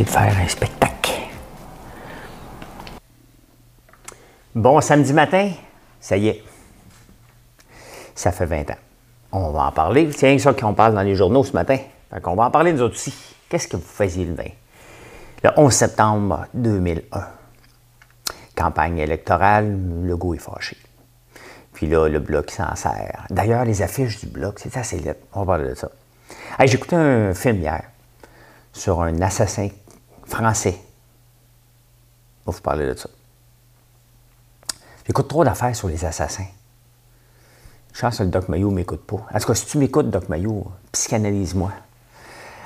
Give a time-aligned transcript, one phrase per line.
[0.00, 1.12] De faire un spectacle.
[4.54, 5.50] Bon, samedi matin,
[6.00, 6.42] ça y est.
[8.14, 8.78] Ça fait 20 ans.
[9.32, 10.08] On va en parler.
[10.08, 11.76] Tiens, ça qu'on parle dans les journaux ce matin.
[12.24, 13.14] On va en parler nous autres aussi.
[13.48, 14.44] Qu'est-ce que vous faisiez le 20?
[15.44, 17.26] Le 11 septembre 2001.
[18.56, 20.76] Campagne électorale, le goût est fâché.
[21.72, 23.26] Puis là, le bloc s'en sert.
[23.30, 25.20] D'ailleurs, les affiches du bloc, c'est assez lettre.
[25.32, 25.90] On va parler de ça.
[26.60, 27.82] J'ai écouté un film hier
[28.72, 29.68] sur un assassin
[30.26, 30.78] français.
[32.44, 33.08] On va vous parler de ça.
[35.06, 36.46] J'écoute trop d'affaires sur les assassins.
[37.92, 39.26] Chance que le Doc Mayo ne m'écoute pas.
[39.32, 41.70] En tout cas, si tu m'écoutes, Doc Mayo, psychanalyse-moi.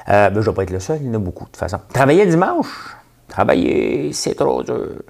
[0.08, 1.50] Euh, ben, je ne vais pas être le seul, il y en a beaucoup, de
[1.50, 1.80] toute façon.
[1.92, 2.96] Travailler dimanche,
[3.28, 5.02] travailler, c'est trop dur.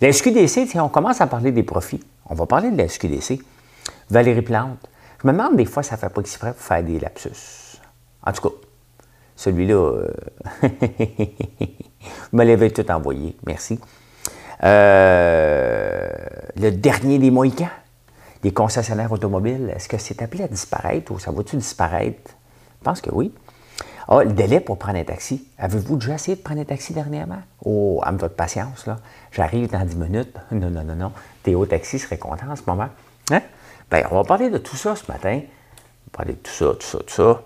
[0.00, 2.04] La SQDC, on commence à parler des profits.
[2.28, 3.40] On va parler de la SQDC.
[4.10, 4.88] Valérie Plante.
[5.20, 7.80] Je me demande des fois, ça ne fait pas exprès pour faire des lapsus.
[8.24, 8.54] En tout cas,
[9.36, 10.08] celui-là, euh,
[10.62, 10.68] vous
[12.32, 13.36] me l'avez tout envoyé.
[13.46, 13.78] Merci.
[14.64, 16.08] Euh,
[16.56, 17.68] le dernier des Mohicans,
[18.42, 22.30] les concessionnaires automobiles, est-ce que c'est appelé à disparaître ou ça va-tu disparaître?
[22.80, 23.32] Je pense que oui.
[24.08, 25.48] Ah, le délai pour prendre un taxi.
[25.58, 27.42] Avez-vous déjà essayé de prendre un taxi dernièrement?
[27.64, 28.98] Oh, âme votre patience, là.
[29.32, 30.36] J'arrive dans 10 minutes.
[30.52, 31.12] Non, non, non, non.
[31.42, 32.88] Théo Taxi serait content en ce moment.
[33.32, 33.42] Hein?
[33.90, 35.40] Bien, on va parler de tout ça ce matin.
[35.42, 37.42] On va parler de tout ça, tout ça, tout ça.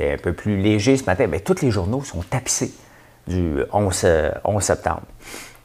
[0.00, 1.28] C'est un peu plus léger ce matin.
[1.28, 2.72] Bien, tous les journaux sont tapissés
[3.26, 4.06] du 11,
[4.44, 5.02] 11 septembre.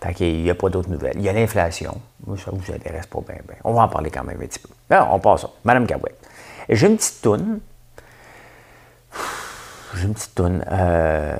[0.03, 1.15] Fait qu'il n'y a pas d'autres nouvelles.
[1.15, 2.01] Il y a l'inflation.
[2.43, 3.55] Ça ne vous intéresse pas bien, bien.
[3.63, 4.67] On va en parler quand même un petit peu.
[4.89, 5.49] Alors, on passe ça.
[5.63, 6.19] Madame Cabouette.
[6.67, 7.61] J'ai une petite toune.
[9.95, 10.65] J'ai une petite toune.
[10.69, 11.37] Euh,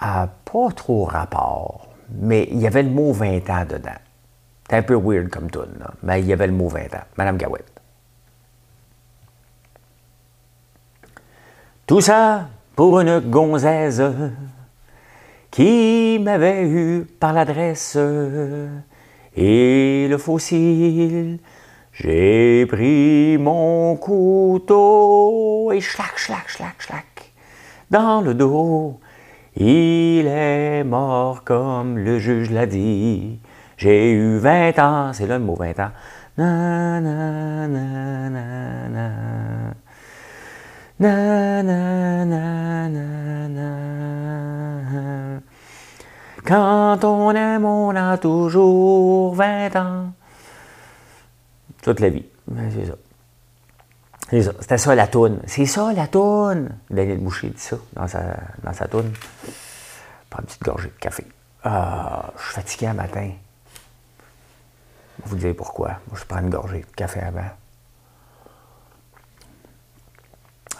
[0.00, 3.90] à pas trop rapport, mais il y avait le mot 20 ans dedans.
[4.70, 7.04] C'est un peu weird comme toune, mais il y avait le mot 20 ans.
[7.18, 7.71] Madame Gawette.
[11.86, 14.02] Tout ça pour une gonzaise
[15.50, 17.98] qui m'avait eu par l'adresse
[19.36, 21.38] et le fossile.
[21.92, 27.32] J'ai pris mon couteau et schlac, schlac, schlac, schlac
[27.90, 28.98] dans le dos.
[29.56, 33.38] Il est mort comme le juge l'a dit.
[33.76, 35.90] J'ai eu 20 ans, c'est là le mot 20 ans.
[36.38, 39.10] Na, na, na,
[46.44, 50.12] Quand on aime, on a toujours 20 ans.
[51.82, 52.24] Toute la vie.
[52.70, 52.94] C'est ça.
[54.30, 54.52] C'est ça.
[54.60, 55.40] C'était ça la toune.
[55.46, 56.70] C'est ça la toune.
[56.88, 58.22] Daniel Boucher dit ça dans sa,
[58.62, 59.12] dans sa toune.
[60.30, 61.26] Prends une petite gorgée de café.
[61.64, 63.30] Ah, je suis fatigué un matin.
[65.24, 65.88] Vous direz pourquoi.
[66.08, 67.50] Moi, je prends une gorgée de café avant.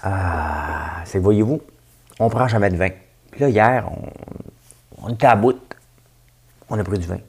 [0.03, 1.61] Ah, c'est voyez-vous,
[2.19, 2.91] on prend jamais de vin.
[3.31, 3.89] Puis là, hier,
[5.01, 5.61] on, était à bout.
[6.69, 7.21] On a pris du vin.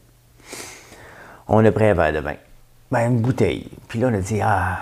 [1.48, 2.36] On a pris un verre de vin.
[2.90, 3.70] Ben, une bouteille.
[3.88, 4.80] Puis là, on a dit, ah,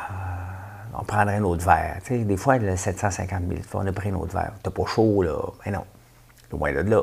[0.98, 1.98] on prendrait un autre verre.
[2.04, 4.54] Tu sais, des fois, il a 750 000 on a pris un autre verre.
[4.64, 5.38] T'as pas chaud, là.
[5.66, 5.86] Mais non.
[6.52, 7.02] Loin de là.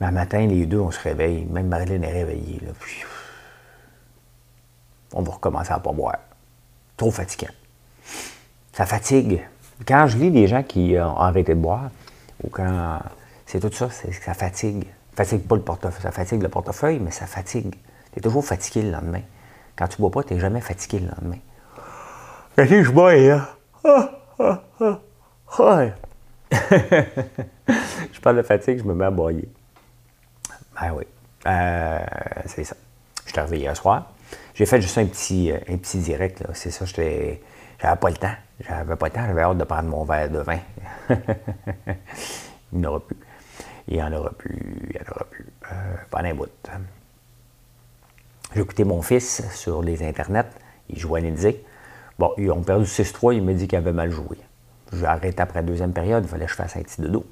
[0.00, 1.44] Mais un matin, les deux, on se réveille.
[1.44, 2.60] Même Marilyn est réveillée.
[2.60, 2.72] Là.
[2.78, 3.04] Puis,
[5.12, 6.18] on va recommencer à pas boire.
[6.96, 7.52] Trop fatigant
[8.76, 9.40] ça fatigue.
[9.88, 11.88] Quand je lis des gens qui ont arrêté de boire,
[12.44, 12.98] ou quand.
[13.46, 14.84] C'est tout ça, c'est ça fatigue.
[15.16, 16.02] Ça fatigue pas le portefeuille.
[16.02, 17.74] Ça fatigue le portefeuille, mais ça fatigue.
[18.12, 19.22] Tu es toujours fatigué le lendemain.
[19.76, 21.38] Quand tu bois pas, tu n'es jamais fatigué le lendemain.
[22.58, 23.48] si je bois, là.
[23.82, 25.00] Ah, ah, ah,
[28.12, 29.48] je parle de fatigue, je me mets à boyer.
[30.78, 31.04] Ben oui.
[31.46, 31.98] Euh,
[32.44, 32.76] c'est ça.
[33.24, 34.10] Je suis arrivé hier soir.
[34.54, 36.42] J'ai fait juste un petit, euh, un petit direct.
[36.52, 37.40] C'est ça, j'étais
[37.80, 38.34] j'avais pas le temps.
[38.60, 40.58] J'avais pas le temps, j'avais hâte de prendre mon verre de vin.
[42.72, 43.16] il n'y en aura plus.
[43.88, 44.58] Il n'y en aura plus.
[44.58, 45.46] Il n'y en aura plus.
[45.70, 46.68] Euh, pendant un bout.
[48.54, 50.50] J'ai écouté mon fils sur les internets.
[50.88, 51.56] Il jouait à l'Indie.
[52.18, 53.34] Bon, ils ont perdu 6-3.
[53.34, 54.38] Il m'a dit qu'il avait mal joué.
[54.92, 56.24] J'ai arrêté après la deuxième période.
[56.24, 57.26] Il fallait que je fasse un petit dodo.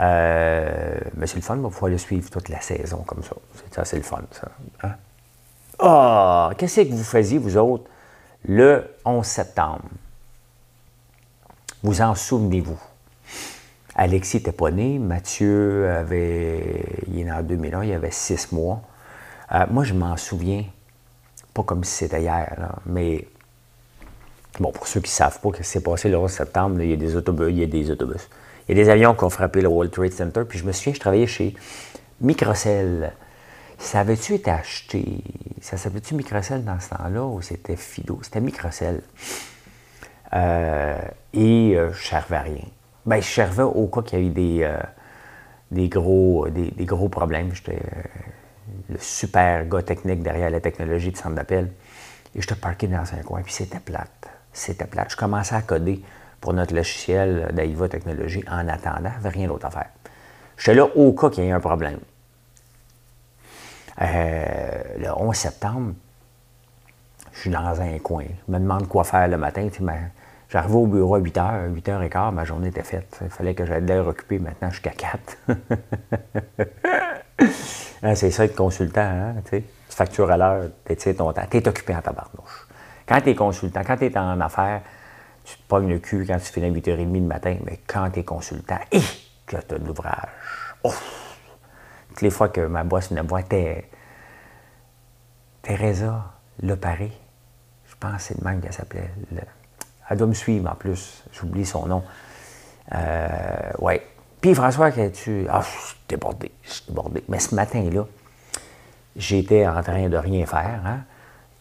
[0.00, 3.36] Euh, mais c'est le fun, il va pouvoir le suivre toute la saison comme ça.
[3.54, 4.48] C'est ça, c'est le fun, ça.
[4.82, 4.94] Hein?
[5.78, 7.84] Ah, qu'est-ce que vous faisiez, vous autres?
[8.46, 9.84] Le 11 septembre.
[11.82, 12.78] Vous en souvenez-vous?
[13.94, 14.98] Alexis n'était pas né.
[14.98, 16.84] Mathieu avait.
[17.08, 18.82] Il est né en 2001, il avait six mois.
[19.52, 20.64] Euh, moi, je m'en souviens,
[21.52, 23.28] pas comme si c'était hier, mais.
[24.60, 26.90] Bon, pour ceux qui ne savent pas ce qui s'est passé le 11 septembre, il
[26.90, 28.28] y a des autobus, il y a des autobus.
[28.68, 30.42] Il des avions qui ont frappé le World Trade Center.
[30.48, 31.54] Puis je me souviens, je travaillais chez
[32.20, 33.12] Microcell.
[33.84, 35.22] Ça avait-tu été acheté?
[35.60, 38.18] Ça s'appelait-tu Microcell dans ce temps-là ou c'était Fido?
[38.22, 39.02] C'était Microcell.
[40.32, 40.98] Euh,
[41.34, 42.64] et euh, je servais à rien.
[43.04, 44.78] Ben, je servais au cas qu'il y a eu des, euh,
[45.70, 47.54] des, gros, des, gros problèmes.
[47.54, 47.82] J'étais
[48.88, 51.70] le super gars technique derrière la technologie de centre d'appel.
[52.34, 54.28] Et j'étais parqué dans un coin, puis c'était plate.
[54.50, 55.10] C'était plate.
[55.10, 56.02] Je commençais à coder
[56.40, 59.12] pour notre logiciel d'Aiva Technologies en attendant.
[59.22, 59.90] Rien d'autre à faire.
[60.56, 61.98] J'étais là au cas qu'il y ait un problème.
[64.02, 65.94] Euh, le 11 septembre,
[67.32, 68.24] je suis dans un coin.
[68.46, 69.68] Je me demande quoi faire le matin.
[70.48, 73.18] J'arrivais au bureau à 8 h, 8 h 15, ma journée était faite.
[73.22, 74.38] Il fallait que j'aille l'air occupé.
[74.38, 75.36] Maintenant, je suis qu'à 4.
[78.02, 79.00] Hein, c'est ça être consultant.
[79.00, 82.68] Hein, tu factures à l'heure, tu es occupé en tabarnouche.
[83.08, 84.82] Quand tu es consultant, quand tu es en affaires,
[85.42, 88.20] tu te pognes le cul quand tu finis à 8h30 le matin, mais quand tu
[88.20, 89.00] es consultant, et
[89.46, 90.28] que tu as de l'ouvrage.
[92.14, 93.90] Toutes les fois que ma boss me voit, t'es.
[95.62, 96.26] Teresa
[96.62, 97.10] Le Paré.
[97.86, 99.10] Je pense que c'est le même qu'elle s'appelait.
[100.08, 101.24] Elle doit me suivre en plus.
[101.32, 102.04] J'oublie son nom.
[102.94, 104.06] Euh, ouais.
[104.40, 105.44] Puis François, que tu.
[105.50, 106.52] Ah, je suis débordé.
[106.62, 107.24] Je suis débordé.
[107.28, 108.06] Mais ce matin-là,
[109.16, 110.82] j'étais en train de rien faire.
[110.86, 111.00] Hein?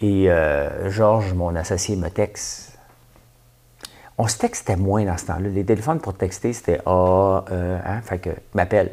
[0.02, 2.78] Et euh, Georges, mon associé, me texte.
[4.20, 5.50] On se textait moins dans ce temps-là.
[5.50, 8.02] Les téléphones pour texter, c'était A, E, hein?
[8.04, 8.92] Fait que, m'appelle.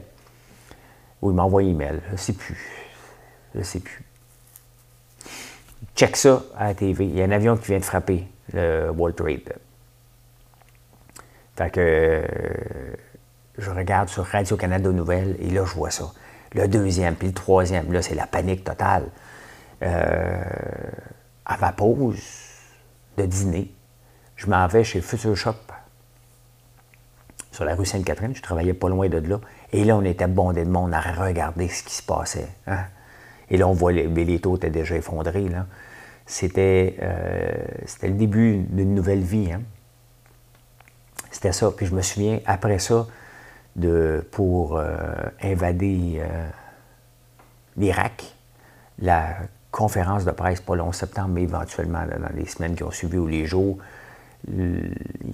[1.22, 2.00] Ou il m'envoie un email.
[2.08, 2.58] Je ne sais plus.
[3.54, 4.04] Je ne sais plus.
[5.94, 7.06] Check ça à la TV.
[7.06, 9.54] Il y a un avion qui vient de frapper le World Trade.
[11.56, 12.94] Fait que euh,
[13.58, 16.10] je regarde sur Radio-Canada Nouvelles et là, je vois ça.
[16.54, 19.08] Le deuxième, puis le troisième, là, c'est la panique totale.
[19.82, 20.42] Euh,
[21.44, 22.22] à ma pause
[23.16, 23.74] de dîner,
[24.36, 25.54] je m'en vais chez Future Shop
[27.50, 28.34] sur la rue Sainte-Catherine.
[28.34, 29.40] Je travaillais pas loin de là.
[29.72, 32.48] Et là, on était bondé de monde à regarder ce qui se passait.
[32.66, 32.84] Hein.
[33.50, 35.48] Et là, on voit les, les taux étaient déjà effondrés.
[35.48, 35.62] Euh,
[37.86, 39.52] c'était le début d'une nouvelle vie.
[39.52, 39.62] Hein.
[41.30, 41.70] C'était ça.
[41.70, 43.06] Puis je me souviens, après ça,
[43.76, 44.94] de, pour euh,
[45.42, 46.48] invader euh,
[47.76, 48.34] l'Irak,
[48.98, 49.36] la
[49.70, 53.18] conférence de presse, pas le 11 septembre, mais éventuellement dans les semaines qui ont suivi
[53.18, 53.78] ou les jours,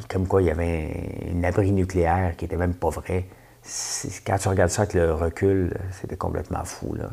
[0.09, 3.27] comme quoi il y avait un abri nucléaire qui n'était même pas vrai
[4.27, 6.95] quand tu regardes ça avec le recul, c'était complètement fou.
[6.95, 7.11] Là.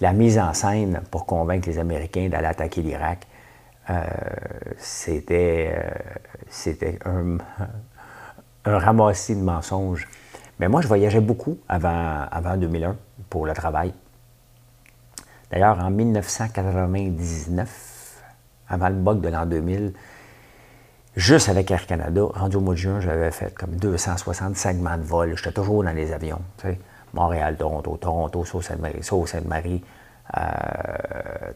[0.00, 3.26] La, mise en scène pour convaincre les Américains d'aller attaquer l'Irak,
[3.88, 4.04] euh,
[4.78, 7.04] c'était, euh,
[8.64, 10.08] un, ramassis de mensonges.
[10.58, 12.96] Mais moi, je voyageais beaucoup avant, avant 2001
[13.30, 13.94] pour le travail.
[15.50, 17.95] D'ailleurs, en 1999,
[18.68, 19.92] avant le bug de l'an 2000,
[21.16, 25.02] Juste avec Air Canada, rendu au mois de juin, j'avais fait comme 260 segments de
[25.02, 25.34] vol.
[25.34, 26.42] J'étais toujours dans les avions.
[27.14, 29.82] Montréal, Toronto, Toronto, Sault-Sainte-Marie, Sault-Sainte-Marie,
[30.36, 30.42] euh,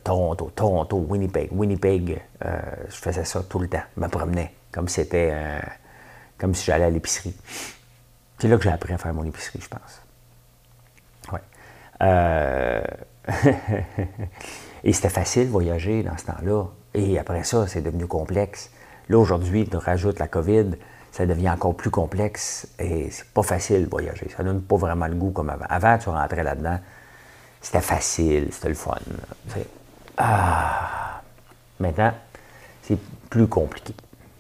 [0.03, 2.23] Toronto, Toronto, Winnipeg, Winnipeg.
[2.43, 2.59] Euh,
[2.89, 3.83] je faisais ça tout le temps.
[3.95, 5.61] Je me promenais comme c'était euh,
[6.39, 7.37] comme si j'allais à l'épicerie.
[8.39, 10.01] C'est là que j'ai appris à faire mon épicerie, je pense.
[11.33, 11.41] Ouais.
[14.85, 16.65] Et c'était facile de voyager dans ce temps-là.
[16.95, 18.71] Et après ça, c'est devenu complexe.
[19.09, 20.73] Là, aujourd'hui, on rajoute la COVID,
[21.13, 24.29] ça devient encore plus complexe et c'est pas facile de voyager.
[24.37, 25.67] Ça donne pas vraiment le goût comme avant.
[25.69, 26.79] Avant, tu rentrais là-dedans,
[27.61, 28.97] c'était facile, c'était le fun.
[30.17, 31.23] Ah!
[31.79, 32.13] Maintenant,
[32.83, 33.95] c'est plus compliqué.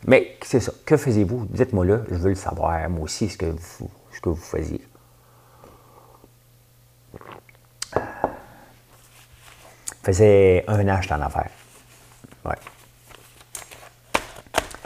[0.06, 0.72] Mais c'est ça.
[0.84, 1.46] Que faisiez-vous?
[1.50, 4.82] Dites-moi là, je veux le savoir, moi aussi, ce que vous, ce que vous faisiez.
[10.02, 11.50] faisait un an j'étais en affaires.
[12.44, 12.56] Ouais.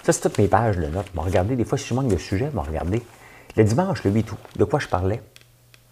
[0.02, 1.10] Ça, c'est toutes mes pages de notes.
[1.16, 3.02] Regardez, des fois, si je manque de sujet, regardez.
[3.56, 5.22] Le dimanche, le 8 août, de quoi je parlais?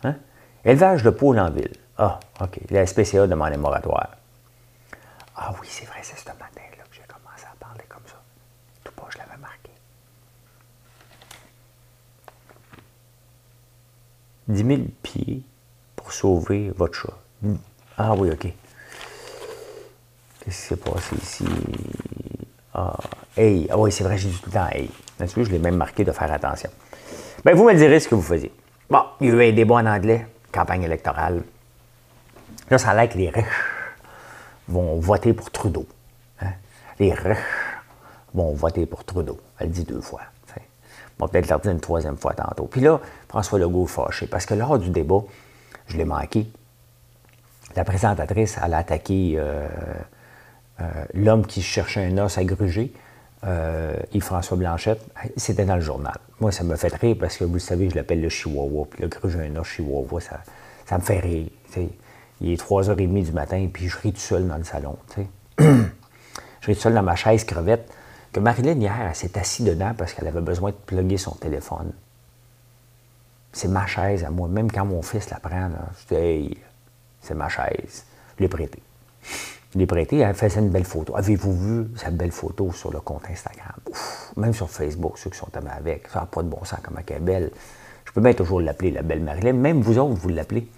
[0.02, 0.16] Hein?
[0.64, 1.72] Élevage de poules en ville.
[1.96, 2.58] Ah, OK.
[2.70, 4.16] La SPCA demande un moratoire.
[5.36, 8.20] Ah oui, c'est vrai, c'est ce matin-là que j'ai commencé à parler comme ça.
[8.84, 9.70] Tout pas, je l'avais marqué.
[14.48, 15.42] 10 000 pieds
[15.96, 17.16] pour sauver votre chat.
[17.96, 18.52] Ah oui, OK.
[20.44, 21.44] Qu'est-ce qui s'est passé ici?
[22.74, 22.96] Ah,
[23.36, 23.68] hey.
[23.70, 24.90] Ah oui, c'est vrai, j'ai dit tout le temps hey.
[25.20, 26.70] je l'ai même marqué de faire attention.
[27.44, 28.52] Bien, vous me direz ce que vous faisiez.
[28.90, 31.42] Bon, il y a eu un débat en anglais, campagne électorale.
[32.70, 33.46] Là, ça a l'air que les riches
[34.68, 35.86] vont voter pour Trudeau.
[36.40, 36.52] Hein?
[36.98, 37.38] Les riches
[38.34, 39.38] vont voter pour Trudeau.
[39.58, 40.22] Elle dit deux fois.
[41.22, 42.64] On va peut-être leur dire une troisième fois tantôt.
[42.64, 45.20] Puis là, François Legault fâché parce que lors du débat,
[45.86, 46.48] je l'ai manqué,
[47.76, 49.68] la présentatrice, elle a attaqué euh,
[51.14, 52.92] l'homme qui cherchait un os à gruger,
[53.44, 55.04] euh, Yves-François Blanchette.
[55.36, 56.16] C'était dans le journal.
[56.40, 58.86] Moi, ça me fait rire parce que vous le savez, je l'appelle le chihuahua.
[58.90, 60.40] Puis le gruger un os chihuahua, ça,
[60.86, 61.48] ça me fait rire.
[62.40, 64.96] Il est 3h30 du matin, puis je ris tout seul dans le salon.
[65.58, 67.90] je ris tout seul dans ma chaise crevette
[68.32, 71.92] que Marilyn, hier, elle s'est assise dedans parce qu'elle avait besoin de plugger son téléphone.
[73.52, 74.48] C'est ma chaise à moi.
[74.48, 75.68] Même quand mon fils la prend,
[76.00, 76.58] je dis, hey,
[77.20, 78.04] c'est ma chaise.
[78.38, 78.70] Je l'ai.
[79.72, 81.16] Je l'ai prêté, elle faisait une belle photo.
[81.16, 83.74] Avez-vous vu sa belle photo sur le compte Instagram?
[84.36, 86.08] même sur Facebook, ceux qui sont avec.
[86.08, 87.50] Ça n'a pas de bon sens comme elle est belle.
[88.04, 89.54] Je peux bien toujours l'appeler la belle Marilyn.
[89.54, 90.68] Même vous autres, vous l'appelez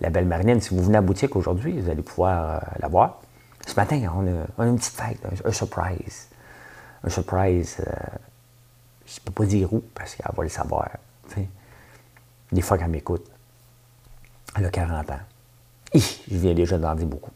[0.00, 0.60] la belle Marilyn.
[0.60, 3.20] Si vous venez à la boutique aujourd'hui, vous allez pouvoir euh, la voir.
[3.66, 6.28] Ce matin, on a, une petite fête, un surprise
[7.06, 7.76] un surprise.
[7.80, 7.92] Euh,
[9.06, 10.90] je ne peux pas dire où parce qu'elle va le savoir.
[12.52, 13.26] Des fois qu'elle m'écoute,
[14.56, 15.20] elle a 40 ans.
[15.94, 16.00] je
[16.36, 17.30] viens déjà d'en dire beaucoup.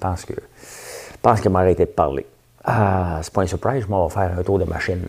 [0.00, 0.34] Je pense que
[1.20, 2.26] pense qu'elle m'a arrêté de parler.
[2.64, 5.06] Ah, c'est pas un surprise, je m'en vais faire un tour de machine.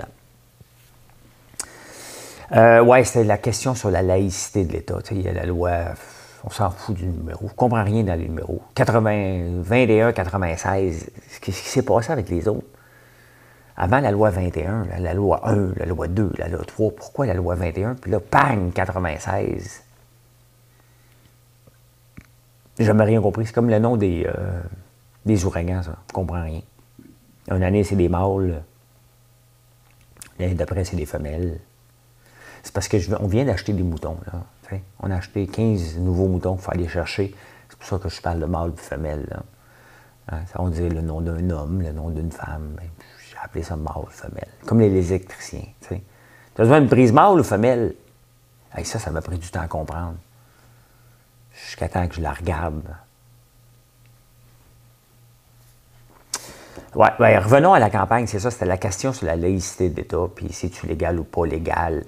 [2.54, 5.00] Euh, ouais, c'était la question sur la laïcité de l'État.
[5.12, 5.72] Il y a la loi,
[6.44, 7.48] on s'en fout du numéro.
[7.48, 8.62] Je comprends rien dans les numéros.
[8.76, 12.68] 80, 21, 96, ce qui s'est passé avec les autres?
[13.78, 17.34] Avant la loi 21, la loi 1, la loi 2, la loi 3, pourquoi la
[17.34, 17.96] loi 21?
[17.96, 19.84] Puis là, pang, 96.
[22.78, 23.46] J'ai jamais rien compris.
[23.46, 24.62] C'est comme le nom des, euh,
[25.26, 25.96] des ouragans, ça.
[26.08, 26.62] Je comprends rien.
[27.50, 28.64] Une année, c'est des mâles.
[30.40, 31.60] L'année d'après, c'est des femelles.
[32.64, 34.18] C'est parce qu'on vient d'acheter des moutons.
[34.32, 34.42] Là,
[35.02, 37.36] on a acheté 15 nouveaux moutons qu'il faut aller chercher.
[37.68, 39.42] C'est pour ça que je parle de mâle et femelle.
[40.30, 42.76] Hein, on dit le nom d'un homme, le nom d'une femme.
[42.78, 42.88] Ben,
[43.44, 44.48] appeler ça mâle femelle.
[44.66, 45.66] Comme les, électriciens.
[45.82, 47.96] Tu as besoin d'une prise mâle ou femelle?
[48.84, 50.16] ça, ça m'a pris du temps à comprendre.
[51.66, 52.84] Jusqu'à temps que je la regarde.
[56.96, 60.52] Ouais, revenons à la campagne, c'est ça, c'était la question sur la laïcité d'État, puis
[60.52, 62.04] si tu légal ou pas légal,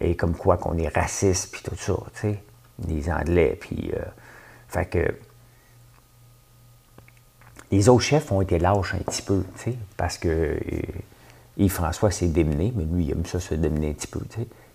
[0.00, 2.42] et comme quoi qu'on est raciste, puis tout ça, tu sais,
[2.86, 3.90] les Anglais, puis...
[3.94, 4.04] Euh,
[4.68, 5.14] fait que
[7.72, 9.44] les autres chefs ont été lâches un petit peu,
[9.96, 10.58] parce que euh,
[11.56, 14.20] Yves-François s'est démené, mais lui, il aime ça se démener un petit peu.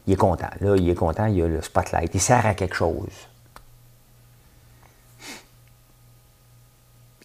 [0.07, 0.49] Il est content.
[0.61, 2.13] Là, il est content, il a le spotlight.
[2.13, 3.27] Il sert à quelque chose.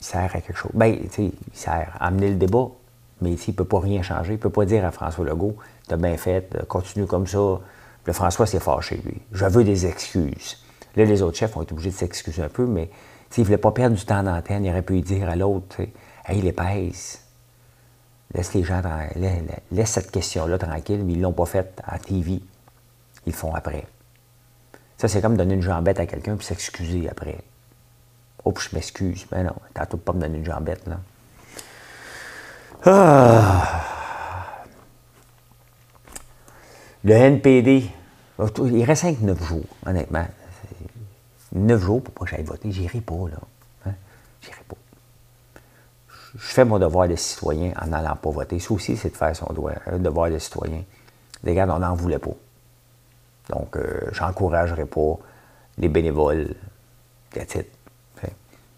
[0.00, 0.73] Sert à quelque chose.
[0.75, 2.69] Bien, tu sais, il sert à amener le débat,
[3.21, 4.33] mais il ne peut pas rien changer.
[4.33, 7.61] Il ne peut pas dire à François Legault, t'as bien fait, continue comme ça.
[8.07, 9.21] Le François s'est fâché, lui.
[9.33, 10.59] Je veux des excuses.
[10.97, 12.90] Là, les autres chefs ont été obligés de s'excuser un peu, mais
[13.28, 15.76] s'il ne voulait pas perdre du temps d'antenne, il aurait pu dire à l'autre,
[16.25, 17.21] Hey, les pèse.
[18.35, 18.80] Laisse les gens,
[19.73, 22.40] laisse cette question-là tranquille, mais ils ne l'ont pas faite à TV.
[23.26, 23.87] Ils le font après.
[24.97, 27.38] Ça, c'est comme donner une jambette à quelqu'un puis s'excuser après.
[28.44, 29.26] Oh, je m'excuse.
[29.32, 30.99] Mais non, t'as tout pas me donner une jambette, là.
[32.87, 33.85] Ah.
[37.04, 37.90] Le NPD,
[38.38, 40.26] il reste 5-9 jours, honnêtement
[41.52, 42.70] neuf jours pour pas que j'aille voter.
[42.70, 43.38] J'irai pas, là.
[43.87, 43.94] Hein?
[44.40, 44.76] J'irai pas.
[46.35, 48.59] Je fais mon devoir de citoyen en n'allant pas voter.
[48.61, 50.85] Ça aussi, c'est de faire son devoir de citoyen.
[51.42, 52.30] Les gars, on n'en voulait pas.
[53.49, 55.18] Donc, euh, j'encouragerai pas
[55.78, 56.54] les bénévoles.
[57.32, 57.64] titre.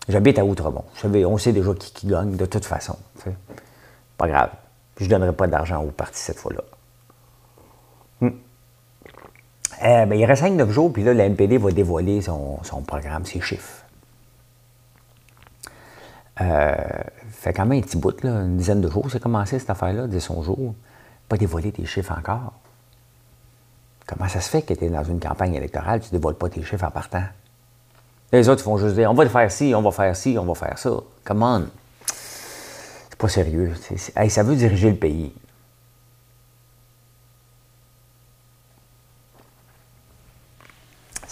[0.09, 0.85] J'habite à Outremont.
[1.05, 2.97] on sait déjà qui, qui gagne de toute façon.
[4.19, 4.51] Pas grave.
[4.99, 6.63] Je ne donnerai pas d'argent aux partis cette fois-là.
[8.21, 8.31] Hmm.
[9.85, 13.41] Euh, ben, il reste 5-9 jours, puis là, la NPD va dévoiler son, programme, ses
[13.41, 13.85] chiffres.
[16.41, 16.75] Euh,
[17.31, 20.07] fait quand même un petit bout, là, une dizaine de jours, c'est commencé cette affaire-là,
[20.07, 20.75] 10 jours.
[21.29, 22.53] Pas dévoiler tes chiffres encore.
[24.07, 26.49] Comment ça se fait que tu es dans une campagne électorale, tu ne dévoiles pas
[26.49, 27.25] tes chiffres en partant?
[28.33, 30.45] Les autres, vont juste dire on va le faire ci, on va faire ci, on
[30.45, 30.91] va faire ça.
[31.25, 31.67] Come on.
[32.07, 33.73] C'est pas sérieux.
[34.29, 35.33] ça veut diriger le pays.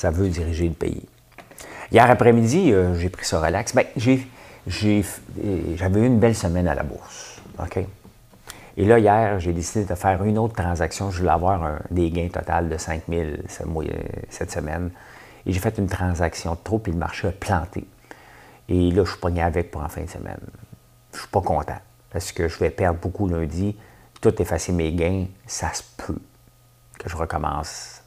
[0.01, 1.07] ça veut diriger le pays.
[1.93, 3.75] Hier après-midi, euh, j'ai pris ça relax.
[3.75, 4.27] Ben, j'ai,
[4.67, 7.43] j'avais eu une belle semaine à la bourse.
[7.59, 7.85] OK?
[8.79, 11.11] Et là, hier, j'ai décidé de faire une autre transaction.
[11.11, 13.29] Je voulais avoir des gains total de 5 000
[14.31, 14.91] cette semaine.
[15.47, 17.87] Et j'ai fait une transaction de trop, puis le marché a planté.
[18.69, 20.41] Et là, je suis pogné avec pour en fin de semaine.
[21.13, 21.79] Je suis pas content
[22.11, 23.77] parce que je vais perdre beaucoup lundi.
[24.21, 26.19] Tout effacer mes gains, ça se peut
[26.99, 28.03] que je recommence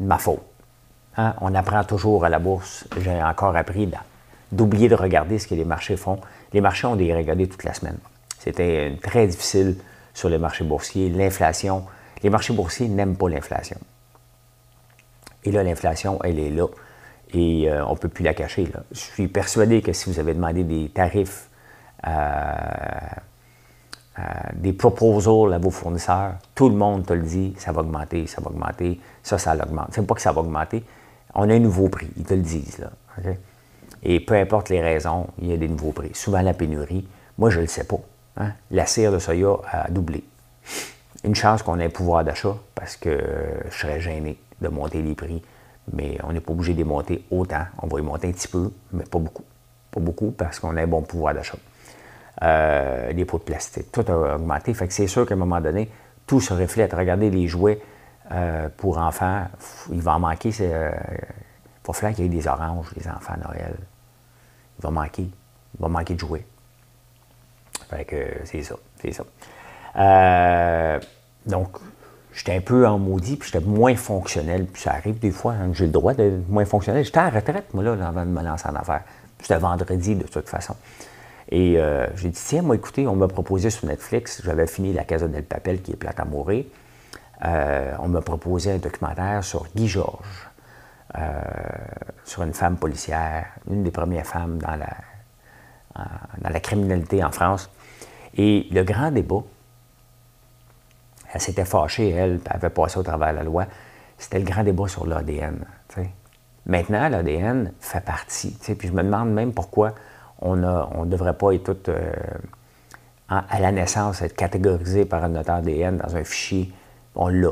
[0.00, 0.40] ma faute.
[1.16, 1.34] Hein?
[1.40, 2.86] On apprend toujours à la bourse.
[2.98, 3.90] J'ai encore appris
[4.50, 6.18] d'oublier de regarder ce que les marchés font.
[6.52, 7.98] Les marchés ont des regardés toute la semaine.
[8.38, 9.76] C'était très difficile
[10.14, 11.10] sur les marchés boursiers.
[11.10, 11.84] L'inflation,
[12.22, 13.78] les marchés boursiers n'aiment pas l'inflation.
[15.44, 16.66] Et là, l'inflation, elle est là.
[17.32, 18.68] Et on ne peut plus la cacher.
[18.90, 21.48] Je suis persuadé que si vous avez demandé des tarifs
[24.54, 28.40] des proposals à vos fournisseurs, tout le monde te le dit, ça va augmenter, ça
[28.42, 29.88] va augmenter, ça, ça l'augmente.
[29.92, 30.84] C'est pas que ça va augmenter,
[31.34, 32.78] on a un nouveau prix, ils te le disent.
[32.78, 32.90] Là,
[34.02, 36.10] Et peu importe les raisons, il y a des nouveaux prix.
[36.14, 37.06] Souvent la pénurie,
[37.38, 38.00] moi je ne le sais pas.
[38.36, 38.52] Hein?
[38.70, 40.24] La cire de soya a doublé.
[41.24, 43.18] Une chance qu'on ait le pouvoir d'achat parce que
[43.70, 45.42] je serais gêné de monter les prix,
[45.92, 47.64] mais on n'est pas obligé de les monter autant.
[47.82, 49.44] On va les monter un petit peu, mais pas beaucoup.
[49.90, 51.58] Pas beaucoup parce qu'on a un bon pouvoir d'achat.
[52.42, 53.92] Euh, les pots de plastique.
[53.92, 54.72] Tout a augmenté.
[54.72, 55.90] Fait que c'est sûr qu'à un moment donné,
[56.26, 56.92] tout se reflète.
[56.92, 57.80] Regardez les jouets
[58.32, 59.46] euh, pour enfants.
[59.90, 60.50] Il va en manquer.
[60.60, 63.74] Euh, il va falloir qu'il y ait des oranges, les enfants Noël.
[64.78, 65.24] Il va manquer.
[65.24, 66.46] Il va manquer de jouets.
[67.90, 68.76] Fait que c'est ça.
[69.02, 69.24] C'est ça.
[71.44, 71.78] donc,
[72.32, 74.66] j'étais un peu en maudit, puis j'étais moins fonctionnel.
[74.66, 77.04] Puis ça arrive des fois, hein, j'ai le droit d'être moins fonctionnel.
[77.04, 79.02] J'étais à la retraite, moi, là, avant de me lancer en affaires.
[79.40, 80.76] C'était vendredi, de toute façon.
[81.50, 85.04] Et euh, j'ai dit, tiens, moi, écoutez, on m'a proposé sur Netflix, j'avais fini La
[85.04, 86.64] Casa del Papel, qui est plate à mourir.
[87.44, 90.48] Euh, on m'a proposé un documentaire sur Guy Georges,
[91.18, 91.40] euh,
[92.24, 94.94] sur une femme policière, une des premières femmes dans la,
[96.38, 97.70] dans la criminalité en France.
[98.36, 99.42] Et le grand débat,
[101.32, 103.66] elle s'était fâchée, elle, elle avait passé au travers de la loi,
[104.18, 105.64] c'était le grand débat sur l'ADN.
[106.66, 108.56] Maintenant, l'ADN fait partie.
[108.78, 109.94] Puis je me demande même pourquoi
[110.40, 112.12] on ne devrait pas être tout, euh,
[113.28, 116.72] à la naissance être catégorisé par un notaire ADN dans un fichier.
[117.14, 117.50] On l'a.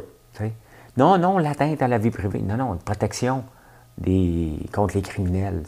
[0.97, 2.41] Non, non, l'atteinte à la vie privée.
[2.41, 3.45] Non, non, protection
[4.73, 5.63] contre les criminels.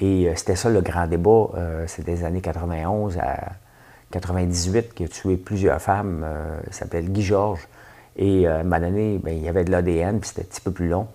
[0.00, 1.48] Et euh, c'était ça le grand débat.
[1.54, 3.52] Euh, c'était des années 91 à
[4.10, 6.26] 98 qui a tué plusieurs femmes.
[6.66, 7.68] il s'appelle Guy Georges.
[8.16, 10.60] Et à un moment donné, ben, il y avait de l'ADN, puis c'était un petit
[10.60, 11.06] peu plus long.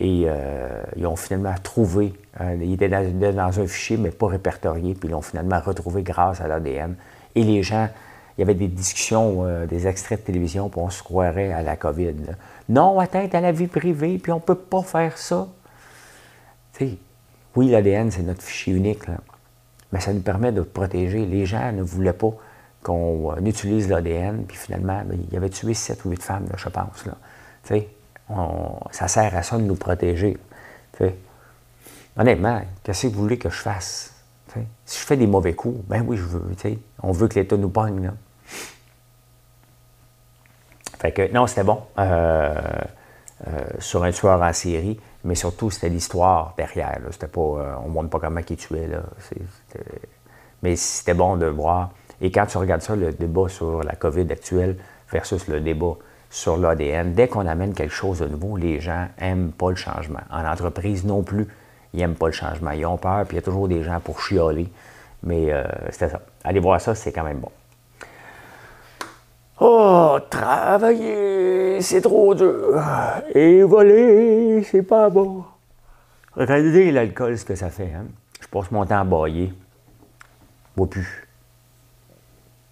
[0.00, 4.94] Et euh, ils ont finalement trouvé, euh, il était dans, un fichier, mais pas répertorié,
[4.94, 6.94] puis ils l'ont finalement retrouvé grâce à l'ADN.
[7.34, 7.88] Et les gens,
[8.36, 11.62] il y avait des discussions, euh, des extraits de télévision, puis on se croirait à
[11.62, 12.14] la COVID.
[12.70, 15.48] Non, atteinte à la vie privée, puis on ne peut pas faire ça.
[16.72, 16.96] sais,
[17.54, 19.02] oui, l'ADN, c'est notre fichier unique,
[19.92, 21.26] mais ça nous permet de protéger.
[21.26, 22.32] Les gens ne voulaient pas
[22.82, 26.68] qu'on utilise l'ADN, puis finalement, ben, il y avait tué sept ou huit femmes, je
[26.68, 27.04] pense.
[27.06, 27.14] Là.
[28.90, 30.38] ça sert à ça de nous protéger.
[32.16, 34.14] Honnêtement, qu'est-ce que vous voulez que je fasse?
[34.84, 36.42] Si je fais des mauvais coups, ben oui, je veux.
[37.02, 38.10] On veut que l'État nous pogne.
[40.98, 41.80] Fait que non, c'était bon.
[41.98, 42.54] Euh,
[43.46, 46.98] euh, sur un tueur en série, mais surtout, c'était l'histoire derrière.
[47.10, 48.86] C'était pas, euh, on ne montre pas comment il tuait.
[48.86, 49.02] Là.
[50.62, 51.90] mais c'était bon de voir.
[52.20, 54.76] Et quand tu regardes ça, le débat sur la COVID actuelle
[55.10, 55.94] versus le débat
[56.30, 57.12] sur l'ADN.
[57.12, 60.20] Dès qu'on amène quelque chose de nouveau, les gens n'aiment pas le changement.
[60.30, 61.48] En entreprise non plus,
[61.92, 62.70] ils n'aiment pas le changement.
[62.70, 64.68] Ils ont peur, puis il y a toujours des gens pour chioler.
[65.22, 66.20] Mais euh, c'était ça.
[66.44, 67.50] Allez voir ça, c'est quand même bon.
[69.62, 71.29] Oh, travailler,
[71.80, 72.82] c'est trop dur.
[73.34, 75.44] Et voler, c'est pas bon.
[76.34, 77.92] Regardez l'alcool, ce que ça fait.
[77.94, 78.06] Hein?
[78.40, 79.52] Je passe mon temps à bailler.
[80.76, 81.28] Bois plus.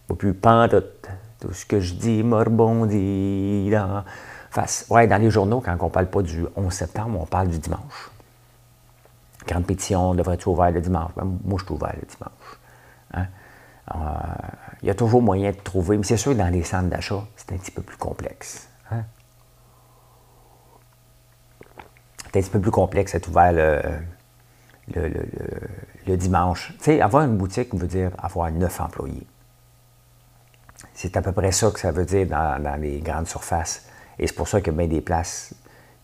[0.09, 1.09] Bois plus pantoute.
[1.41, 4.05] Tout ce que je dis me rebondit dans
[4.51, 4.87] face.
[4.91, 7.59] Ouais, dans les journaux, quand on ne parle pas du 11 septembre, on parle du
[7.59, 8.11] dimanche.
[9.47, 11.13] Grande pétition, devrait-tu ouvert le dimanche?
[11.17, 12.59] Ben, moi, je suis ouvert le dimanche.
[13.15, 13.27] Hein?
[13.95, 13.99] Euh,
[14.83, 17.25] il y a toujours moyen de trouver, mais c'est sûr que dans les centres d'achat,
[17.37, 18.68] c'est un petit peu plus complexe.
[22.33, 23.53] C'est un peu plus complexe d'être ouvert
[24.95, 26.73] le, dimanche.
[26.79, 29.27] Tu sais, avoir une boutique veut dire avoir neuf employés.
[30.95, 33.89] C'est à peu près ça que ça veut dire dans, les grandes surfaces.
[34.19, 35.55] Et c'est pour ça qu'il y a bien des places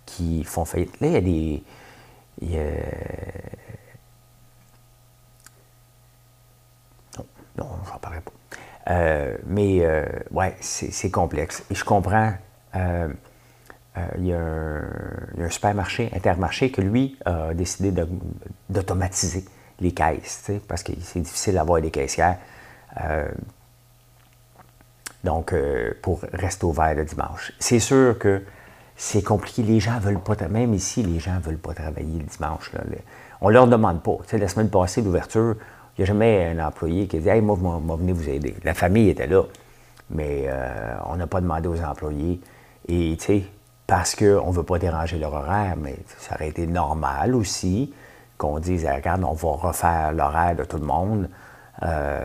[0.06, 1.00] qui font faillite.
[1.00, 1.64] Là, il y a des.
[7.18, 7.26] Non,
[7.58, 8.32] non, j'en parlerai pas.
[8.90, 11.64] Euh, mais, euh, ouais, c'est complexe.
[11.70, 12.34] Et je comprends.
[12.74, 13.08] Euh,
[14.18, 17.92] il, y a un, supermarché, Intermarché, que lui a décidé
[18.68, 19.44] d'automatiser
[19.80, 22.38] les caisses, parce que c'est difficile d'avoir des caissières.
[25.24, 27.52] Donc, euh, pour rester ouvert le dimanche.
[27.58, 28.42] C'est sûr que
[28.94, 29.62] c'est compliqué.
[29.62, 32.70] Les gens veulent pas, même ici, les gens ne veulent pas travailler le dimanche.
[33.40, 34.18] On ne leur demande pas.
[34.32, 35.56] La semaine passée d'ouverture,
[35.96, 38.54] il n'y a jamais un employé qui a dit Hey, moi, moi, venez vous aider.
[38.64, 39.44] La famille était là,
[40.10, 42.40] mais euh, on n'a pas demandé aux employés.
[42.86, 43.44] Et, tu sais,
[43.86, 47.92] parce qu'on ne veut pas déranger leur horaire, mais ça aurait été normal aussi
[48.38, 51.28] qu'on dise Regarde, on va refaire l'horaire de tout le monde.
[51.82, 52.24] Euh,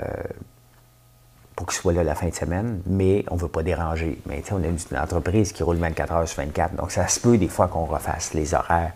[1.60, 4.17] pour qu'il soit là la fin de semaine, mais on ne veut pas déranger.
[4.28, 7.38] Mais on a une entreprise qui roule 24 heures sur 24, donc ça se peut
[7.38, 8.93] des fois qu'on refasse les horaires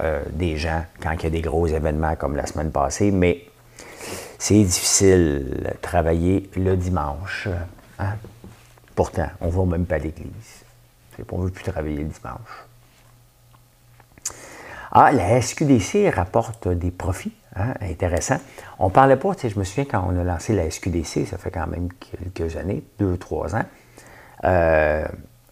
[0.00, 3.44] euh, des gens quand il y a des gros événements comme la semaine passée, mais
[4.38, 7.48] c'est difficile de travailler le dimanche.
[7.98, 8.14] Hein.
[8.94, 10.64] Pourtant, on ne va même pas à l'église.
[11.30, 12.66] On ne veut plus travailler le dimanche.
[14.92, 17.32] Ah, la SQDC rapporte des profits.
[17.56, 18.38] Hein, intéressant.
[18.78, 21.50] On ne parlait pas, je me souviens quand on a lancé la SQDC, ça fait
[21.50, 23.64] quand même quelques années, deux, trois ans,
[24.44, 25.04] euh,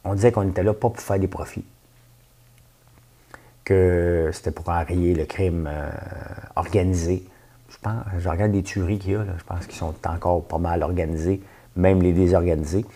[0.05, 1.65] on disait qu'on était là pas pour faire des profits.
[3.65, 5.91] Que c'était pour enrayer le crime euh,
[6.55, 7.27] organisé.
[7.69, 10.59] Je pense, je regarde des tueries qu'il y a, je pense qu'ils sont encore pas
[10.59, 11.43] mal organisés,
[11.75, 12.87] même les désorganisés.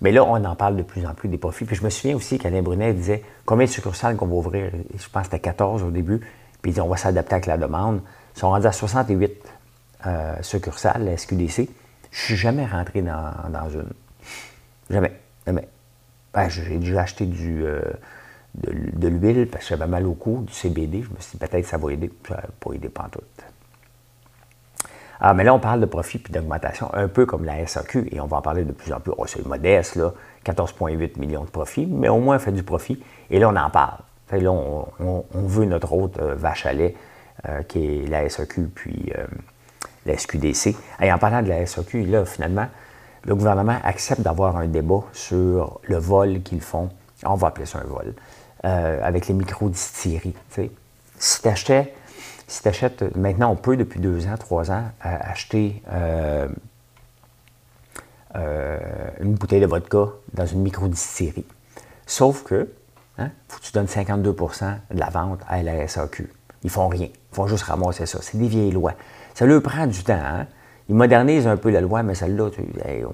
[0.00, 1.64] Mais là, on en parle de plus en plus des profits.
[1.64, 4.70] Puis je me souviens aussi qu'Alain Brunet disait combien de succursales qu'on va ouvrir?
[4.72, 6.20] Je pense que c'était 14 au début.
[6.62, 8.00] Puis il dit on va s'adapter avec la demande.
[8.34, 9.32] Ils sont rendus à 68
[10.06, 11.56] euh, succursales, la SQDC.
[11.56, 11.68] Je ne
[12.10, 13.90] suis jamais rentré dans, une.
[14.90, 15.12] Jamais.
[15.46, 15.68] Jamais.
[16.32, 17.80] Ben, j'ai déjà acheté du, euh,
[18.54, 21.02] de, l'huile parce que j'avais mal au cou, du CBD.
[21.02, 22.10] Je me suis dit peut-être ça va aider.
[22.28, 23.24] Ça n'a pas aidé pantoute.
[25.20, 28.20] Ah, mais là, on parle de profit puis d'augmentation, un peu comme la SAQ, et
[28.20, 29.12] on va en parler de plus en plus.
[29.16, 30.12] Oh, c'est modeste, là,
[30.44, 33.02] 14,8 millions de profits, mais au moins on fait du profit.
[33.30, 33.98] Et là, on en parle.
[34.32, 36.94] Là, on, veut notre autre euh, vache à lait,
[37.48, 39.24] euh, qui est la SAQ, puis euh,
[40.04, 40.74] la SQDC.
[41.00, 42.66] Et en parlant de la SAQ, là, finalement,
[43.24, 46.90] le gouvernement accepte d'avoir un débat sur le vol qu'ils font.
[47.24, 48.14] On va appeler ça un vol,
[48.62, 50.34] avec les micro-distilleries.
[51.18, 51.92] Si tu achetais
[52.46, 56.48] si tu achètes, maintenant on peut depuis deux ans, trois ans, acheter euh,
[58.36, 58.78] euh,
[59.20, 61.46] une bouteille de vodka dans une micro-distillerie.
[62.06, 62.70] Sauf que,
[63.18, 66.30] hein, faut que tu donnes 52% de la vente à la SAQ.
[66.62, 67.06] Ils font rien.
[67.06, 68.18] Ils font juste ramasser ça.
[68.22, 68.94] C'est des vieilles lois.
[69.34, 70.14] Ça leur prend du temps.
[70.14, 70.46] Hein?
[70.88, 72.50] Ils modernisent un peu la loi, mais celle-là,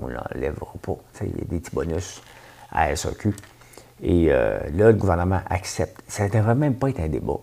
[0.00, 0.96] on ne l'enlèvera pas.
[1.22, 2.22] Il y a des petits bonus
[2.70, 3.34] à SAQ.
[4.02, 6.02] Et euh, là, le gouvernement accepte.
[6.08, 7.38] Ça ne devrait même pas être un débat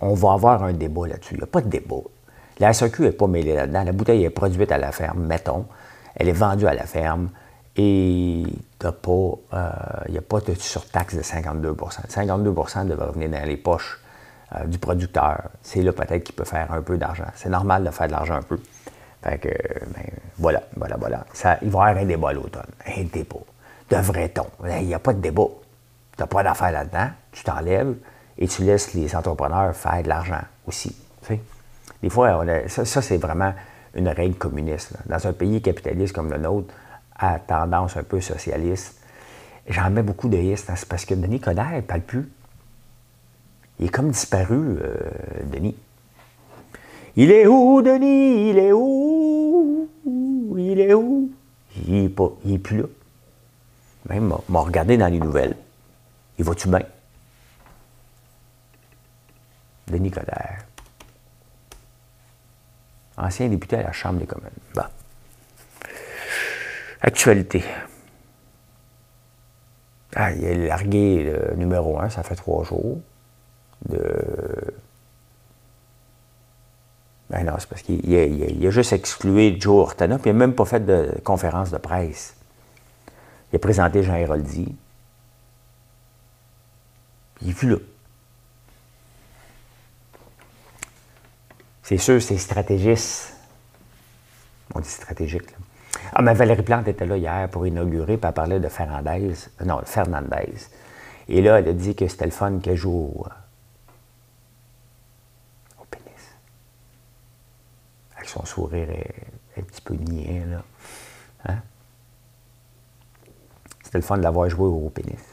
[0.00, 1.34] on va avoir un débat là-dessus.
[1.34, 1.96] Il n'y a pas de débat.
[2.58, 3.84] La SAQ n'est pas mêlée là-dedans.
[3.84, 5.66] La bouteille est produite à la ferme, mettons.
[6.14, 7.30] Elle est vendue à la ferme
[7.76, 8.44] et
[8.84, 8.90] euh,
[10.06, 11.74] il n'y a pas de surtaxe de 52%
[12.08, 14.00] 52% devrait revenir dans les poches
[14.54, 15.44] euh, du producteur.
[15.62, 17.24] C'est là peut-être qu'il peut faire un peu d'argent.
[17.34, 18.58] C'est normal de faire de l'argent un peu.
[19.22, 20.04] Fait que, ben,
[20.36, 21.24] voilà, voilà, voilà.
[21.32, 22.62] Ça, il va y avoir un débat à l'automne.
[22.86, 23.36] Un débat.
[23.88, 24.46] Devrait-on?
[24.80, 25.48] Il n'y a pas de débat.
[26.16, 27.08] Tu n'as pas d'affaire là-dedans.
[27.30, 27.94] Tu t'enlèves
[28.42, 30.96] et tu laisses les entrepreneurs faire de l'argent aussi.
[32.02, 33.54] Des fois, ça, c'est vraiment
[33.94, 34.94] une règle communiste.
[35.06, 36.74] Dans un pays capitaliste comme le nôtre,
[37.16, 39.00] à tendance un peu socialiste,
[39.68, 40.68] j'en mets beaucoup de risques.
[40.68, 40.74] Hein.
[40.76, 42.28] C'est parce que Denis Coderre ne parle plus.
[43.78, 44.96] Il est comme disparu, euh,
[45.44, 45.76] Denis.
[47.14, 48.50] Il est où, Denis?
[48.50, 49.88] Il est où?
[50.58, 51.30] Il est où?
[51.86, 52.10] Il
[52.44, 52.86] n'est plus là.
[54.08, 55.54] Même m'a regardé dans les nouvelles.
[56.40, 56.80] Il va-tu bien?
[59.88, 60.64] Denis Coderre.
[63.16, 64.50] Ancien député à la Chambre des communes.
[64.74, 64.82] Bon.
[67.00, 67.64] Actualité.
[70.14, 73.00] Ah, il est largué le numéro un, ça fait trois jours.
[73.88, 74.74] De.
[77.30, 80.66] Ben non, c'est parce qu'il a, juste exclué Joe Ortana, puis il n'a même pas
[80.66, 82.36] fait de conférence de presse.
[83.52, 84.76] Il a présenté Jean Héroldi.
[87.40, 87.76] Il est plus là.
[91.82, 93.34] C'est sûr, c'est stratégiste.
[94.74, 95.50] On dit stratégique.
[96.14, 99.34] Ah, mais Valérie Plante était là hier pour inaugurer, puis elle parlait de Fernandez.
[99.64, 100.54] Non, Fernandez.
[101.28, 103.12] Et là, elle a dit que c'était le fun qu'elle joue
[105.78, 106.34] au, pénis.
[108.16, 108.88] Avec son sourire
[109.56, 110.62] un petit peu niais, là.
[111.46, 111.58] Hein?
[113.82, 115.31] C'était le fun de l'avoir joué au pénis.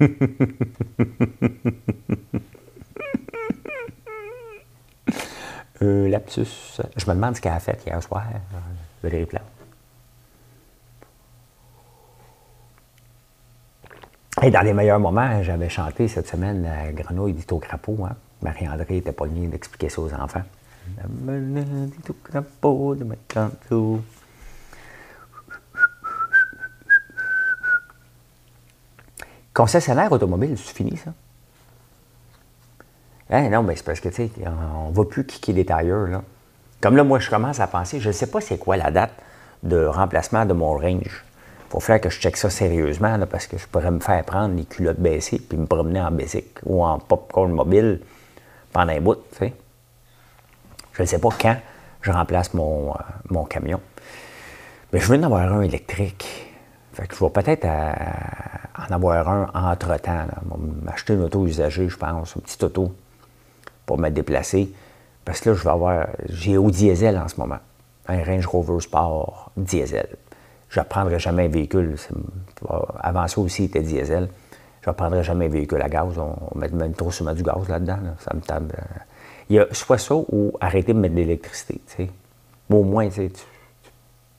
[5.82, 6.80] euh, lapsus.
[6.96, 8.38] Je me demande ce qu'elle a fait hier soir, euh,
[9.02, 9.42] Valérie Plante.
[14.42, 17.98] Et dans les meilleurs moments, j'avais chanté cette semaine la Grenouille dit au crapaud.
[18.04, 18.16] Hein?
[18.42, 20.42] Marie-André était venue d'expliquer ça aux enfants.
[20.98, 23.04] La dit au crapaud de
[29.54, 31.12] Concessionnaire automobile, c'est fini, ça?
[33.30, 36.08] Hein, non, mais c'est parce que, tu sais, on ne va plus kicker des tailleurs,
[36.08, 36.22] là.
[36.80, 39.12] Comme là, moi, je commence à penser, je ne sais pas c'est quoi la date
[39.62, 41.24] de remplacement de mon range.
[41.66, 44.54] Il faut faire que je check ça sérieusement, parce que je pourrais me faire prendre
[44.54, 48.00] les culottes baissées puis me promener en basic ou en popcorn mobile
[48.72, 49.18] pendant un bout.
[50.92, 51.56] Je ne sais pas quand
[52.02, 52.98] je remplace mon, euh,
[53.30, 53.80] mon camion.
[54.92, 56.53] Mais je veux en avoir un électrique.
[56.94, 57.92] Fait que je vais peut-être euh,
[58.88, 60.26] en avoir un entre-temps.
[60.82, 62.94] M'acheter une auto usagée, je pense, une petite auto
[63.84, 64.72] pour me déplacer.
[65.24, 66.06] Parce que là, je vais avoir.
[66.28, 67.58] J'ai au diesel en ce moment.
[68.06, 70.08] Un Range Rover Sport diesel.
[70.68, 71.96] Je ne prendrai jamais un véhicule.
[73.00, 74.28] Avant ça aussi, il était diesel.
[74.82, 76.18] Je ne prendrai jamais un véhicule à gaz.
[76.18, 77.98] On, met même trop souvent du gaz là-dedans.
[78.20, 78.74] Ça me table.
[78.78, 78.98] Euh.
[79.50, 82.10] Il y a soit ça ou arrêter de mettre de l'électricité.
[82.70, 83.30] au moins, tu,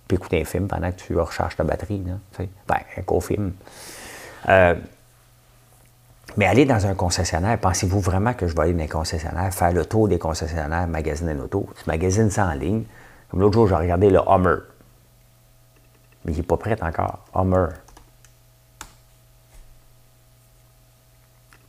[0.08, 2.04] peux écouter un film pendant que tu recharges ta batterie.
[2.06, 3.54] Là, ben, un co-film.
[4.50, 4.76] Euh,
[6.38, 9.72] mais aller dans un concessionnaire, pensez-vous vraiment que je vais aller dans un concessionnaire, faire
[9.72, 11.70] le tour des concessionnaires, magasiner une auto?
[11.78, 12.84] Tu magasines ça en ligne.
[13.30, 14.58] Comme l'autre jour, j'ai regardé le Hummer.
[16.26, 17.26] Mais il n'est pas prêt encore.
[17.34, 17.68] Hummer.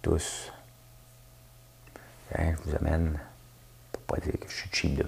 [0.02, 0.52] Tous.
[2.36, 3.18] Hein, je vous amène.
[3.92, 5.02] Pour pas dire que je suis cheap.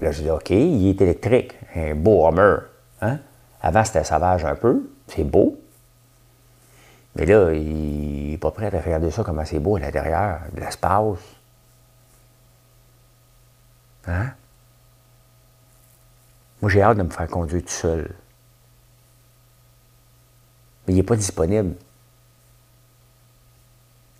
[0.00, 1.54] Là, je dis, OK, il est électrique.
[1.74, 2.58] Un beau Hummer.
[3.02, 3.18] Hein?
[3.60, 4.90] Avant, c'était sauvage un peu.
[5.06, 5.58] C'est beau.
[7.16, 10.60] Mais là, il n'est pas prêt à regarder ça comment c'est beau à l'intérieur, de
[10.60, 11.18] l'espace.
[14.06, 14.30] Hein?
[16.62, 18.14] Moi, j'ai hâte de me faire conduire tout seul.
[20.86, 21.74] Mais il n'est pas disponible.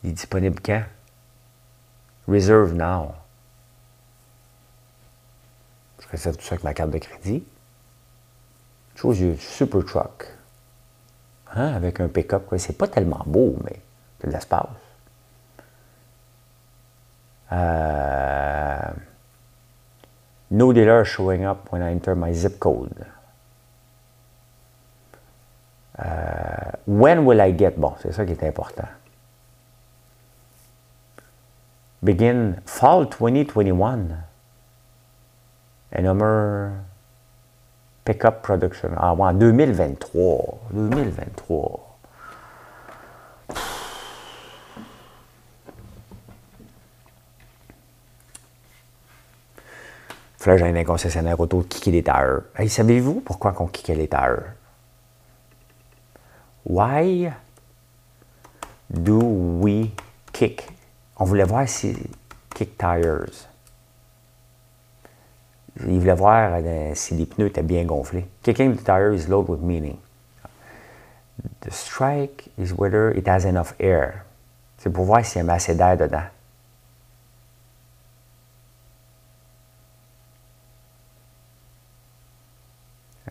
[0.02, 0.82] Il est disponible quand?
[2.26, 3.14] Reserve now.
[6.10, 7.44] Je réserve tout ça avec ma carte de crédit.
[8.96, 10.26] Chose du super truck.
[11.54, 12.52] Hein, avec un pick-up.
[12.58, 13.80] C'est pas tellement beau, mais
[14.20, 14.66] c'est de l'espace.
[17.52, 18.90] Euh,
[20.50, 23.06] no dealer showing up when I enter my zip code.
[26.00, 27.72] Euh, when will I get?
[27.76, 28.88] Bon, c'est ça qui est important.
[32.02, 34.29] Begin fall 2021.
[36.00, 36.72] A number
[38.06, 38.94] Pickup Production.
[38.96, 40.70] Ah, en 2023.
[40.72, 41.98] 2023.
[50.46, 52.44] Là, j'ai un concessionnaire auto kicker les tires.
[52.56, 54.54] Hey, savez-vous pourquoi on kickait les tires?
[56.64, 57.30] Why
[58.88, 59.90] do we
[60.32, 60.66] kick?
[61.18, 61.94] On voulait voir si
[62.54, 63.49] kick tires.
[65.86, 68.26] Il voulait voir euh, si les pneus étaient bien gonflés.
[68.42, 69.96] Kicking the tire is loaded with meaning.
[71.60, 74.24] The strike is whether it has enough air.
[74.78, 76.24] C'est pour voir s'il y a assez d'air dedans.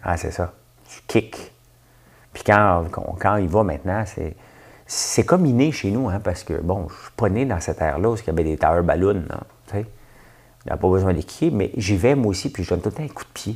[0.01, 0.53] Ah, c'est ça.
[0.87, 1.51] Tu kicks.
[2.33, 2.85] Puis quand,
[3.19, 4.35] quand, il va maintenant, c'est,
[4.85, 7.81] c'est comme inné chez nous, hein, parce que, bon, je suis pas né dans cette
[7.81, 9.25] ère-là où il y avait des tires ballons.
[9.71, 9.85] Sais.
[10.65, 12.95] Il n'a pas besoin d'équiper, mais j'y vais moi aussi, puis je donne tout le
[12.95, 13.55] temps un coup de pied.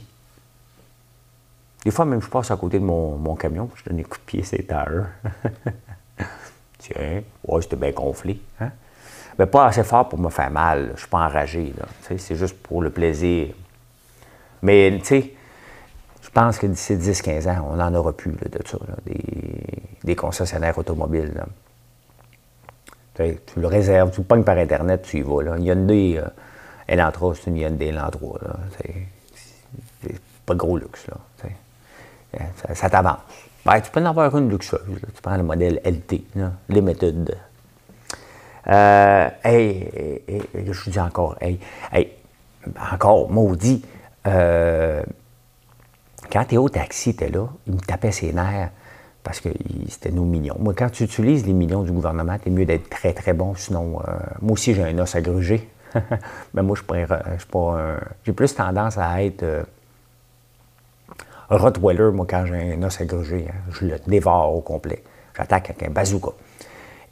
[1.83, 4.17] Des fois, même, je passe à côté de mon, camion, puis je donne un coup
[4.17, 5.07] de pied, c'est tire.
[6.79, 8.39] Tiens, ouais, c'était bien gonflé.
[8.59, 8.71] Hein?
[9.37, 10.85] Mais pas assez fort pour me faire mal.
[10.87, 11.73] Je ne suis pas enragé.
[12.17, 13.53] C'est juste pour le plaisir.
[14.61, 15.33] Mais, tu sais,
[16.21, 18.77] je pense que d'ici 10-15 ans, on n'en aura plus de ça,
[20.03, 21.43] des, concessionnaires automobiles.
[23.15, 25.43] Tu le réserves, tu le pognes par Internet, tu y vas.
[25.43, 25.55] Là.
[25.57, 26.17] Il y a des.
[26.17, 26.27] Euh,
[26.87, 28.39] Elantra, c'est une Hyundai Elantra.
[30.01, 31.07] C'est pas gros luxe.
[31.07, 31.17] Là,
[32.55, 33.19] ça, ça t'avance.
[33.65, 34.81] Ben, tu peux en avoir une luxueuse.
[35.15, 37.37] Tu prends le modèle LT, là, méthodes.
[38.67, 40.21] Euh, hey,
[40.55, 41.59] je vous dis encore, hey,
[41.91, 42.11] hey,
[42.91, 43.83] encore, maudit.
[44.25, 45.03] Euh,
[46.31, 48.71] quand Théo Taxi était là, il me tapait ses nerfs
[49.23, 49.49] parce que
[49.87, 50.57] c'était nos millions.
[50.59, 53.55] Moi, quand tu utilises les millions du gouvernement, c'est mieux d'être très, très bon.
[53.55, 55.69] Sinon, euh, moi aussi, j'ai un os à gruger.
[56.53, 59.63] Mais moi, je suis pas, J'ai plus tendance à être euh,
[61.49, 63.03] Rottweiler, moi, quand j'ai un os à.
[63.03, 63.37] Hein.
[63.71, 65.03] je le dévore au complet.
[65.35, 66.31] J'attaque avec un bazooka.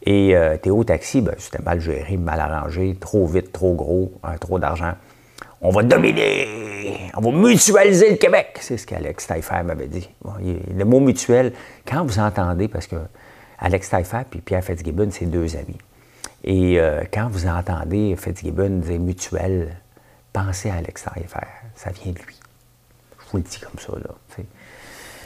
[0.04, 4.36] Et euh, Théo Taxi, ben, c'était mal géré, mal arrangé, trop vite, trop gros, hein,
[4.40, 4.94] trop d'argent.
[5.64, 8.58] On va dominer, on va mutualiser le Québec.
[8.62, 10.10] C'est ce qu'Alex Taillefer m'avait dit.
[10.44, 11.54] le mot mutuel,
[11.86, 12.96] quand vous entendez, parce que
[13.60, 15.78] Alex Taillefer et Pierre Fitzgibbon, c'est deux amis.
[16.44, 19.78] Et euh, quand vous entendez Fitzgibbon dire mutuel,
[20.34, 21.48] pensez à Alex Taillefer.
[21.76, 22.40] Ça vient de lui.
[23.20, 23.94] Je vous le dis comme ça.
[23.94, 24.44] Là,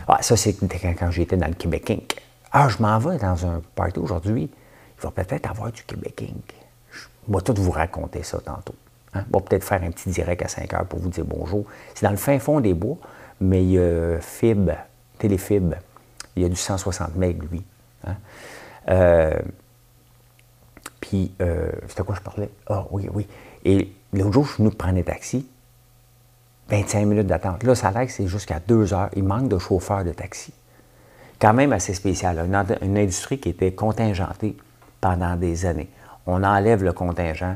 [0.08, 2.22] ah, ça, c'était quand, j'étais dans le Québec Inc.
[2.52, 4.52] Ah, je m'en vais dans un party aujourd'hui.
[4.98, 6.54] Il va peut-être avoir du Québec Inc.
[6.92, 8.76] Je vais tout vous raconter ça tantôt.
[9.14, 9.24] Hein.
[9.34, 11.66] On va peut-être faire un petit direct à 5 heures pour vous dire bonjour.
[11.96, 12.98] C'est dans le fin fond des bois,
[13.40, 14.70] mais il y a Fib,
[15.18, 15.74] Téléfib.
[16.36, 17.64] Il y a du 160 MB, lui.
[18.06, 18.16] Hein.
[18.90, 19.40] Euh,
[21.08, 21.70] puis, euh,
[22.04, 22.50] quoi je parlais?
[22.68, 23.28] Ah, oui, oui.
[23.64, 25.48] Et l'autre jour, je suis venu prendre un taxi.
[26.70, 27.62] 25 minutes d'attente.
[27.62, 29.10] Là, ça a l'air c'est jusqu'à 2 heures.
[29.16, 30.52] Il manque de chauffeurs de taxi.
[31.40, 32.40] Quand même assez spécial.
[32.82, 34.58] Une, industrie qui était contingentée
[35.00, 35.90] pendant des années.
[36.26, 37.56] On enlève le contingent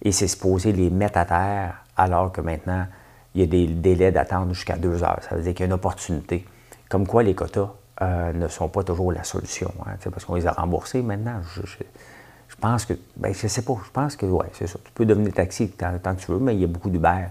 [0.00, 2.86] et c'est supposé les mettre à terre alors que maintenant,
[3.34, 5.20] il y a des délais d'attente jusqu'à 2 heures.
[5.28, 6.46] Ça veut dire qu'il y a une opportunité.
[6.88, 9.70] Comme quoi les quotas euh, ne sont pas toujours la solution.
[9.86, 11.42] Hein, parce qu'on les a remboursés maintenant.
[12.54, 14.78] Pense que, ben, je sais pas, je pense que, ouais, c'est ça.
[14.84, 17.26] Tu peux devenir taxi tant, que tu veux, mais il y a beaucoup d'Uber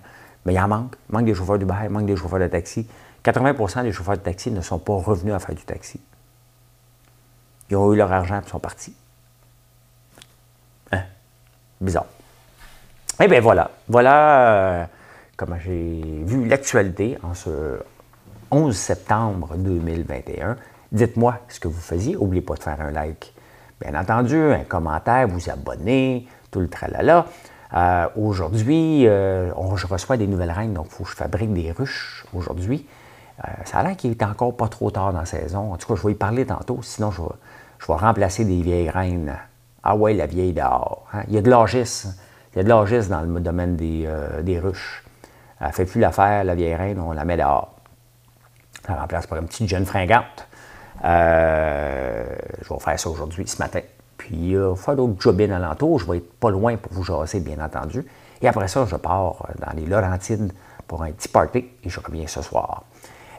[0.46, 0.96] mais il en manque.
[1.10, 2.88] Il manque des chauffeurs d'Uber, il manque des chauffeurs de taxi.
[3.24, 6.00] 80% des chauffeurs de taxi ne sont pas revenus à faire du taxi.
[7.70, 8.96] Ils ont eu leur argent et sont partis.
[10.92, 11.02] Hein?
[11.82, 12.06] Bizarre.
[13.20, 13.72] Eh bien voilà.
[13.88, 14.86] Voilà euh,
[15.36, 17.80] comment j'ai vu l'actualité en ce
[18.52, 20.58] 11 septembre 2021.
[20.92, 22.14] Dites-moi ce que vous faisiez.
[22.14, 23.34] N'oubliez pas de faire un like.
[23.82, 27.26] Bien entendu, un commentaire, vous abonner, tout le tralala.
[27.74, 31.72] Euh, aujourd'hui, euh, je reçois des nouvelles reines, donc il faut que je fabrique des
[31.72, 32.88] ruches aujourd'hui.
[33.44, 35.74] Euh, ça a l'air qu'il est encore pas trop tard dans la saison.
[35.74, 39.36] En tout cas, je vais y parler tantôt, sinon je vais, remplacer des vieilles reines.
[39.84, 41.06] Ah ouais, la vieille dehors.
[41.14, 41.24] Hein.
[41.28, 42.08] Il y a de l'orgis.
[42.54, 45.04] Il y a de l'orgis dans le domaine des, ruches.
[45.60, 47.76] Elle ne fait plus l'affaire, la vieille reine, on la met dehors.
[48.88, 50.48] Elle remplace par une petite jeune fringante.
[51.06, 53.82] Je vais faire ça aujourd'hui, ce matin.
[54.18, 56.00] Puis, euh, faire d'autres jobines alentour.
[56.00, 58.06] Je vais être pas loin pour vous jaser, bien entendu.
[58.42, 60.52] Et après ça, je pars euh, dans les Laurentides
[60.88, 62.84] pour un petit party et je reviens ce soir.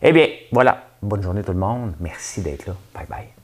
[0.02, 0.82] Eh bien, voilà.
[1.02, 1.94] Bonne journée tout le monde.
[2.00, 2.74] Merci d'être là.
[2.94, 3.35] Bye bye.